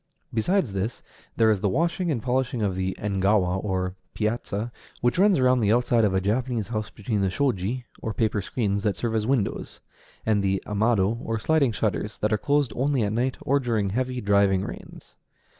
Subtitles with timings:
[0.33, 1.03] Besides this,
[1.37, 5.71] there is the washing and polishing of the engawa, or piazza, which runs around the
[5.71, 9.79] outside of a Japanese house between the shoji, or paper screens that serve as windows,
[10.25, 14.19] and the amado, or sliding shutters, that are closed only at night, or during heavy,
[14.21, 15.13] driving rains.